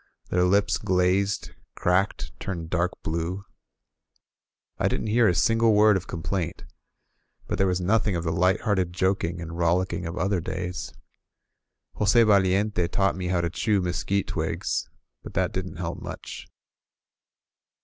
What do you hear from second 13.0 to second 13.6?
me how to